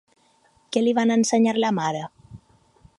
[0.77, 2.05] Què li van ensenyar la mare?